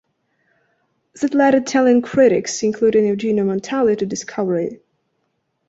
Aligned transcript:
That 1.21 1.35
led 1.35 1.53
Italian 1.53 2.01
critics, 2.01 2.63
including 2.63 3.05
Eugenio 3.05 3.43
Montale, 3.45 3.95
to 3.99 4.05
discover 4.07 4.57
it. 4.57 4.83